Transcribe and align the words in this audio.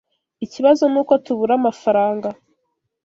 Ikibazo 0.45 0.83
nuko 0.91 1.13
tubura 1.23 1.53
amafaranga. 1.59 2.29